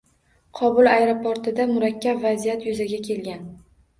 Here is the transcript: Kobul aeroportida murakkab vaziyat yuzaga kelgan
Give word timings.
Kobul 0.59 0.87
aeroportida 0.93 1.67
murakkab 1.73 2.23
vaziyat 2.25 2.65
yuzaga 2.69 3.01
kelgan 3.09 3.47